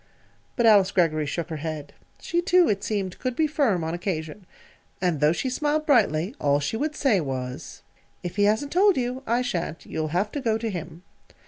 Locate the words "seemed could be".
2.83-3.45